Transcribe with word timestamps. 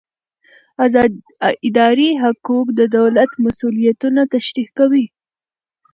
اداري 1.67 2.09
حقوق 2.23 2.67
د 2.79 2.81
دولت 2.97 3.31
مسوولیتونه 3.43 4.21
تشریح 4.35 4.67
کوي. 4.77 5.05